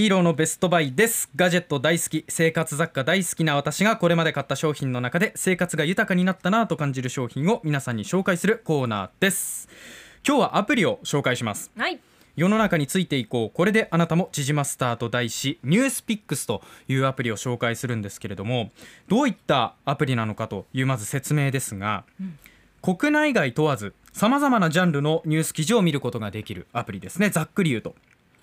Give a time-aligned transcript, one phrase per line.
[0.00, 1.28] ヒーローのベストバイです。
[1.36, 2.24] ガジェット大好き。
[2.26, 9.68] 生活雑貨大好きな私がこれまで買った商品の中で生活が豊かになったなと感じる商品を皆さんに紹介するコーナーです。
[10.26, 11.70] 今日はアプリを紹介します。
[11.76, 12.00] はい。
[12.34, 13.54] 世の中についていこう。
[13.54, 18.70] これであなたも縮まスターと題しニュースピックスというアプリを紹介するんですけれども
[19.06, 22.04] どういったアプリなのかというまず説明ですが、
[22.80, 27.28] 国内外問わずさまざまなジャンルのニュース記事を見ることができるアプリですね。
[27.28, 27.94] ざっくり言うと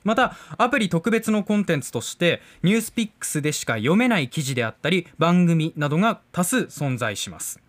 [0.04, 7.60] またアプリ特別のコンテンツとしてニュースピックスでしか読めない記事であったり番組などが多数存在します。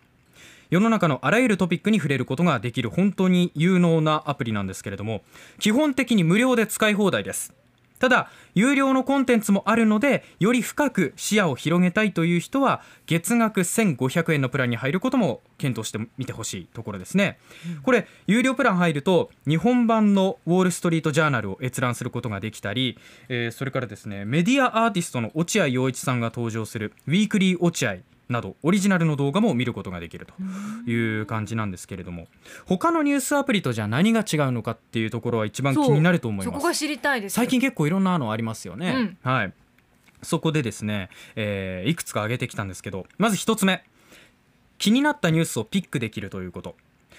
[0.70, 5.22] 世の中のあらゆるトピックに触れることができる本当に有能なアプリなんですけれども
[5.58, 7.54] 基本的に無料で使い放題です。
[7.98, 17.38] ただ有料のコンテンツもあるのでより深く視野を広げたいという人は月額1500円のプランに入ることも検討してみてほしいところですね、
[17.82, 27.96] これ有料プラン入ると日本版のウォール・ストリート・ジャーナルを閲覧することができたり、えーそれからですねメディアアーティストの落合陽一さんが登場するウィークリー落合
[28.28, 32.26] などオリジナルの動画も見ることができるという感じなんですけれども
[32.66, 36.54] 他のニュースアプリとじゃあ何が違うのかっていうところは一番気になると思います。
[36.54, 37.34] そこが知りたいです。
[37.34, 39.52] 最近結構いろんなのありますよね、はい。
[40.22, 43.84] そこでですね、えーいくつか挙げてきたんですけどまず一つ目。
[44.78, 46.76] 気になったニュースをピックできるということ。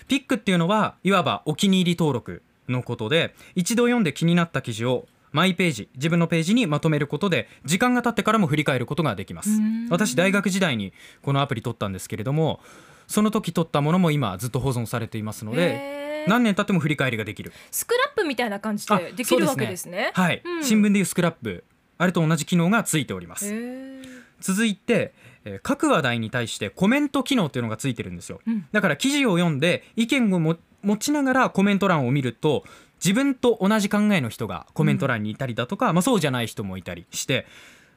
[0.07, 9.49] ピックっていうのはいわばお気に入り登録のことで一度読んで気になった記事をマイページ自分のページにまとめることで時間が経ってからも振り返ることができます。
[9.49, 9.87] うん。
[9.89, 12.59] 私大学時代にこのアプリ取ったんですけれども
[13.07, 17.51] その時取ったものも今ずっと保存されていますので何年経っても振り返りができる。
[17.71, 20.11] スクラップみたいな感じあでできるわけですね。
[20.13, 20.63] はい、うん。
[20.63, 21.63] 新聞でいうスクラップ。
[21.97, 24.01] あれと同じ機能がついておりまへすー。
[24.39, 25.13] 続いて、
[25.45, 28.41] えー各話題に対してコメント機能っていうのがついてるんですよ。
[28.45, 28.67] うん。
[28.71, 32.63] だから記事を読んで意見をも持ちながらコメント欄を見ると
[33.03, 37.45] 自分と同じ考えの人がコメント欄にいたりだとか、まあ、そうじゃない人もいたりして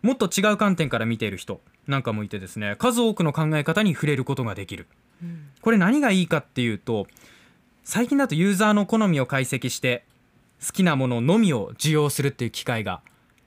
[0.02, 4.86] もっと違う観点から見ている人なんかもいてですね数多くの考え方に触れることができる。
[5.22, 5.48] うん。
[5.60, 7.06] これ何がいいかっていうと
[7.84, 10.04] 最近だとユーザーの好みを解析して
[10.64, 13.00] 好きなもののみを受容するっていう機会が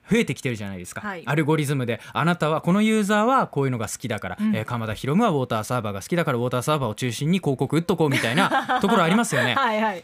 [0.09, 1.23] 増えてきてるじゃないですか、はい。
[1.25, 4.55] アルゴリズムであなたはこのユーザーはこういうのが好きだから、うん。
[4.55, 9.55] えー鎌田博夢はウォーターサーバーが好きだからウォーターサーバーを中心に広告打っとこうみたいなところありますよね。
[9.57, 10.03] はいはい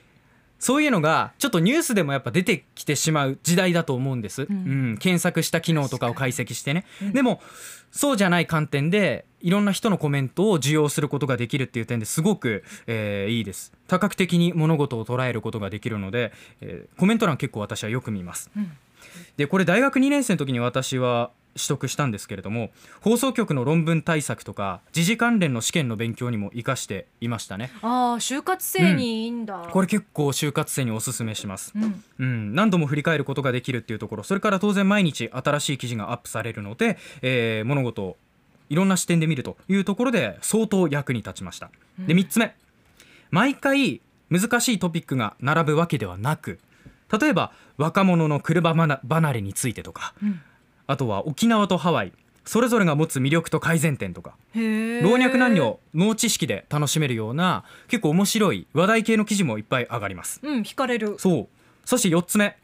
[0.61, 4.93] そういうのがちょっとニュースでもやっぱ出てきてしまう時代だと思うんです、ううん。
[4.93, 7.13] ん検索した機能とかを解析してね、うん。
[7.13, 7.41] でも
[7.91, 13.73] そうじゃない観点でいろんな人のコメントを受容することができるっていう点ですごく、えーいいです。
[13.87, 18.51] 多角的に物事を捉えることができるので、えーコメント欄結構私はよく見ます。
[18.55, 18.71] うん。
[19.37, 27.71] でこれ大学2年生の時に私は取得したんですけれども放送局の論文対策とか時事関連の試験の勉強にも活かしていましたね。
[27.81, 29.67] ああ就活生にいいんだ。
[29.71, 31.73] これ結構就活生におすすめします。
[31.75, 32.03] うん。
[32.19, 34.23] うん、何度も振り返ることができるっていうところ。
[34.23, 38.17] それから当然毎日新しい記事がアップされるので、えー物事を
[38.69, 41.69] いろんな視点で見るというところで相当役に立ちました。
[41.99, 42.19] でうん。
[42.19, 42.55] 3つ目。
[43.29, 46.59] 毎回難しいトピックが並ぶわけではなく
[47.19, 50.41] 例えば若者の車離離れについてとかうん
[50.91, 52.13] あとは沖縄とハワイ。
[52.43, 54.35] それぞれが持つ魅力と改善点とか。
[54.55, 60.41] 老若男女脳知識で楽しめるような結構面白い話題系の記事もいっぱい上がります。
[60.43, 61.15] うん惹かれる。
[61.17, 61.47] そう。
[61.85, 62.57] そして4つ目。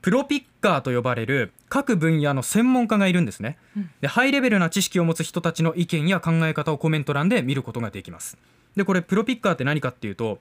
[0.00, 3.90] プロピッカーと呼ばれる各分野の専門家がいるんですね、うん。
[4.00, 8.38] でハイレベルな知識を持つ人たちの意見や考え方をコメント欄で見ることができます。
[8.76, 10.38] でこれプロピッカーって何かっていうと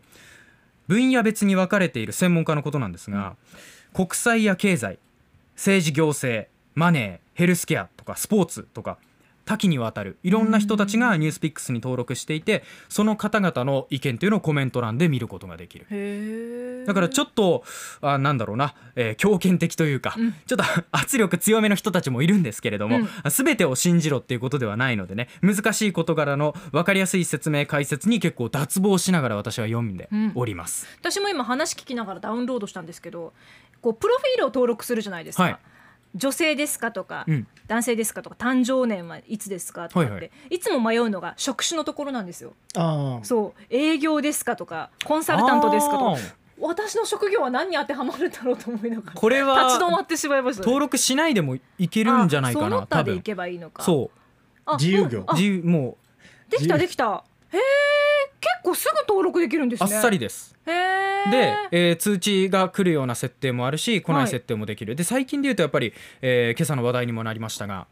[0.88, 3.36] 分野別に分かれている専門家のことなんですが、
[3.94, 5.00] 国際や経済
[5.56, 8.98] 政治行政マネーヘルスケアとかスポーツとか
[9.46, 16.84] 多岐にわたるいろんな人たちがニュースピックスに登録していてその方々の意見というのをコメント欄で見ることができる。
[16.86, 17.64] だからちょっと
[18.02, 20.34] あなんだろうな、えー強権的というか、うん。
[20.46, 30.88] ちょっと 圧力強めの人たちもいるんですけれども、う全てを信じろっていうことではないのでね難しい事柄の分かりやすい説明解説に結構脱帽しながら私は読んでおります。
[31.00, 33.34] 私も今話聞きながらダウンロードしたんですけど
[33.82, 35.58] こうプロフィールを登録するじゃないですか、はい
[36.16, 37.48] 女性ですかとか、うん。
[37.68, 40.60] 男性ですかとか誕生年はいつですかとかって、はいい。
[40.60, 42.54] つも迷うのが職種のところなんですよ。
[43.24, 43.62] そう。
[43.70, 46.18] 営業ですかとかコンサルタントですかとか。
[46.58, 52.88] 私の職業は何に当てはまるんだろうと思いながらこれは立ち止まってしまいました、登録しないでもいけるんじゃないかな多分。
[52.88, 53.84] 他でいけばいいのか。
[53.84, 54.10] そ
[54.66, 55.26] あ自由業。
[55.34, 55.98] 自由も
[56.50, 57.26] できたできた。
[57.52, 57.62] へえ
[58.40, 59.90] 結構すぐ登録できるんですね。
[59.92, 60.56] うあっさりです。
[60.66, 67.88] へえで、えー通知が来るような設定もあるし来なはいい設定もできる、で最近で言うとやっぱり、えー今朝の話題にもなりましたが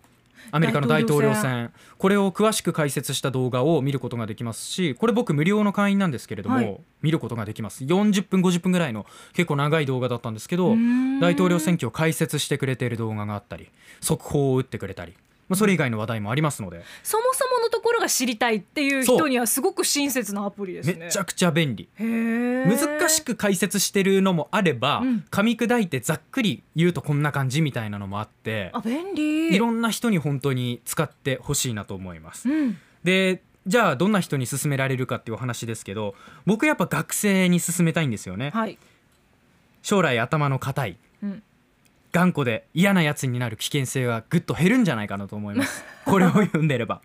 [0.51, 1.71] アメリカの大統領選。
[1.97, 6.77] これを詳しく解説した動画を見ることができますしこれ僕無料の会員なんですけれども、はい。
[7.01, 7.85] 見ることができます。
[7.85, 10.75] 40分50分ぐらいの結構長い動画だったんですけど
[11.21, 13.69] 大統領選挙を解説してくれている動画があったり
[14.01, 15.13] 速報を打ってくれたり、
[15.53, 16.83] まあ、それ以外の話題もありますので。
[17.03, 20.95] そもそものところが知りたいっていう人にはすごく親切なアプリですね。
[21.05, 21.87] めちゃくちゃ便利。
[21.99, 25.25] 難しく解説してるのもあれば、うん。
[25.29, 29.55] 噛み砕いてざっくり言うとこんな感じみたいなのもあってあ便利。
[29.55, 32.49] いろんな人に本当に使ってほしいなと思います。
[32.49, 32.77] うん。
[33.03, 36.15] でじゃあどんな人に勧められるかっていうお話ですけど
[36.45, 38.49] 僕やっぱ学生に勧めたいんですよね。
[38.49, 38.77] はい、
[39.81, 40.97] 将来頭の固い。
[41.21, 41.43] うん、
[42.13, 45.83] 頑固で嫌なやつになる危険性がぐっと減るんじゃないかなと思います。
[46.05, 47.01] これを読んでれば。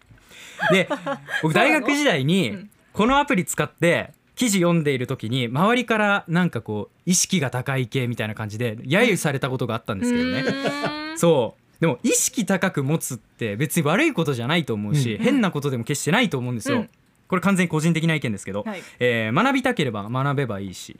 [0.71, 0.89] で
[1.43, 2.71] 僕大学時代にうん。
[2.93, 10.45] このアプリ使って記事読んでいる時に周りからなんかこう意識が高い系みたいな感じで揶揄されたことがあったんですけどね。
[11.17, 11.81] そう。
[11.81, 15.25] でも意識高く持つって別に悪いことじゃないと思うし、うん。
[15.25, 16.91] 変なことでも決してないと思うんですよ、うん
[17.29, 18.83] これ完全に個人的な意見ですけど、はい。
[18.99, 20.97] えー学びたければ学べばいいし、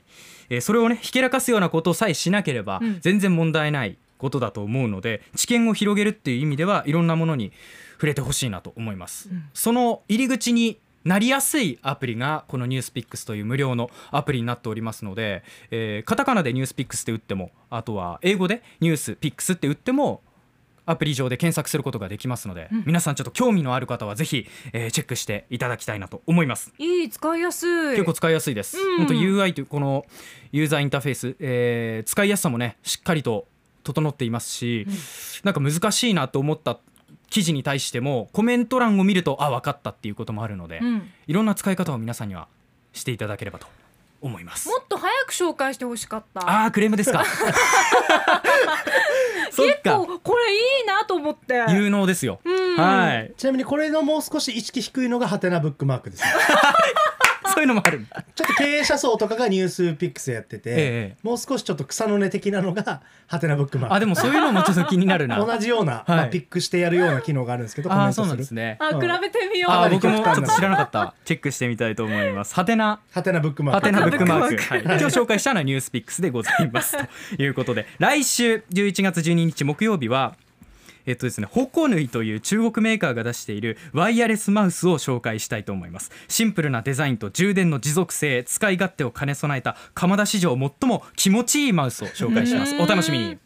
[0.49, 2.99] えーそれをねひけらかすようなことさえしなければうん。
[3.01, 7.51] 全然問題ないことだと思うので知見を広げるっていう意味ではいろんなものに
[7.93, 9.43] 触れてほしいなと思います、うん。
[9.53, 20.21] その入り口になりやすいアプリがこのニュースピックスという無料のアプリになっておりますので、えーカタカナでニュースピックスって打ってもあとは英語でニュースピックスって打っても
[20.89, 22.83] アプリ上で検索することができますので、うん。
[22.87, 26.73] 皆さんちょっと興味のある方はぜひ、えーチェックしていただきたいなと思います。
[26.79, 27.91] いい使いやすい。
[27.91, 28.77] 結構使いやすいです。
[28.77, 28.97] うん。
[28.97, 30.05] 本当 UI というこの
[30.51, 33.47] ユーザーインターフェース、えー使いやすさもねしっかりと
[33.83, 34.93] 整っていますし、うん。
[35.43, 36.79] なんか難しいなと思った
[37.29, 41.09] 記事に対してもコメント欄を見るとあ分かったっていうこともあるので、うん。
[41.27, 42.47] いろんな使い方を皆さんには
[42.93, 43.67] していただければと
[44.21, 44.75] 思いますも。
[44.77, 47.23] っと早く紹介してほしかったあークレームですか？
[49.55, 52.39] 結か構これいいなと思って有能ですよ。
[52.43, 53.33] うんはい。
[53.37, 56.23] ちなみにこれのもう少し意識低いのがハテナブックマークです
[57.69, 58.23] のもあるんだ。
[58.35, 60.75] ちょっと経営者層とかがニュースピックスやってて、え
[61.15, 61.17] え。
[61.23, 65.43] もう少しちょっと草の根的なのがハテナブックマークあでもそういうのもちょっと気になるな。
[65.43, 66.11] 同じような、はい。
[66.11, 68.77] まあ、ピックしてやるような機能があるんですけどあーそうなんですね。
[68.79, 71.13] あ比べてみようあー僕もちょっと知らなかった。
[71.25, 72.53] チェックしてみたいと思います。
[72.55, 72.99] ハテナ。
[73.11, 73.87] ハテナブックマーク。
[73.87, 76.97] ハテナブックマーク、ブックマーはい、今日紹介したのはニュースピックスでございます。
[77.35, 80.35] ということで来週11月12日木曜日は
[81.09, 86.11] えっとですね、ホコヌイという中国メーカーが出しているワイヤレスマウスを紹介したいと思います。
[86.27, 92.75] シンプルなデザインと充電の持続性使い勝手を兼ね備えた鎌田史上最も気持ちいいマウスを紹介します。
[92.79, 93.39] お楽しみに。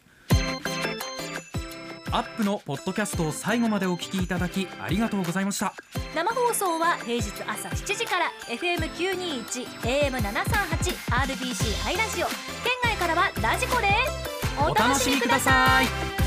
[2.12, 5.72] アップのポッドキャストを最後までお聞きいただきありがとうございました。
[6.14, 12.26] 生放送は平日朝7時から FM921 AM738 RBC ハイラジオ。
[12.26, 12.36] 県
[12.82, 14.24] 外からはラジコです。
[14.60, 16.23] お楽しみください